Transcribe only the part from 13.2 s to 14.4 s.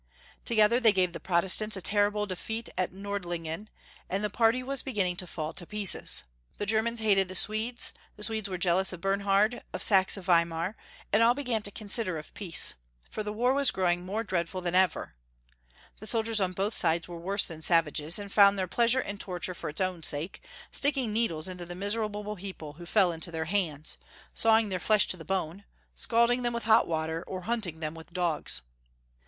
the war was growing more